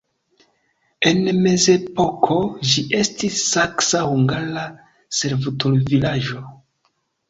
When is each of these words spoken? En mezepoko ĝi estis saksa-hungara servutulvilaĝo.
En 1.09 1.21
mezepoko 1.41 2.39
ĝi 2.71 2.87
estis 3.03 3.39
saksa-hungara 3.53 4.69
servutulvilaĝo. 5.23 6.49